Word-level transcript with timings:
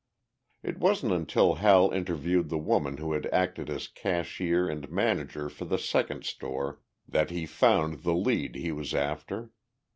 It 0.63 0.79
wasn't 0.79 1.11
until 1.13 1.53
Hal 1.53 1.91
interviewed 1.91 2.49
the 2.49 2.57
woman 2.57 2.97
who 2.97 3.13
had 3.13 3.27
acted 3.27 3.69
as 3.69 3.87
cashier 3.87 4.67
and 4.67 4.89
manager 4.89 5.47
for 5.47 5.65
the 5.65 5.77
second 5.77 6.23
store 6.25 6.81
that 7.07 7.29
he 7.29 7.45
found 7.45 8.01
the 8.01 8.15
lead 8.15 8.55
he 8.55 8.71
was 8.71 8.95
after. 8.95 9.51